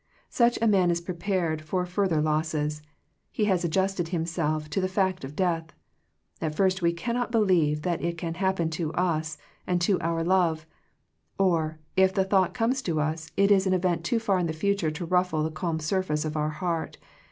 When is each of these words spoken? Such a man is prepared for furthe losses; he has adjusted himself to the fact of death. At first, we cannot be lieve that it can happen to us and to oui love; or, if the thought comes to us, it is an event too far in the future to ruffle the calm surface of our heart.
Such 0.31 0.57
a 0.63 0.67
man 0.67 0.89
is 0.89 0.99
prepared 0.99 1.61
for 1.61 1.85
furthe 1.85 2.23
losses; 2.23 2.81
he 3.31 3.45
has 3.45 3.63
adjusted 3.63 4.07
himself 4.07 4.67
to 4.71 4.81
the 4.81 4.87
fact 4.87 5.23
of 5.23 5.35
death. 5.35 5.73
At 6.41 6.55
first, 6.55 6.81
we 6.81 6.91
cannot 6.91 7.31
be 7.31 7.37
lieve 7.37 7.83
that 7.83 8.01
it 8.01 8.17
can 8.17 8.33
happen 8.33 8.71
to 8.71 8.91
us 8.93 9.37
and 9.67 9.79
to 9.81 9.99
oui 10.03 10.23
love; 10.25 10.65
or, 11.37 11.77
if 11.95 12.15
the 12.15 12.25
thought 12.25 12.55
comes 12.55 12.81
to 12.81 12.99
us, 12.99 13.29
it 13.37 13.51
is 13.51 13.67
an 13.67 13.73
event 13.75 14.03
too 14.03 14.17
far 14.17 14.39
in 14.39 14.47
the 14.47 14.53
future 14.53 14.89
to 14.89 15.05
ruffle 15.05 15.43
the 15.43 15.51
calm 15.51 15.79
surface 15.79 16.25
of 16.25 16.35
our 16.35 16.49
heart. 16.49 16.97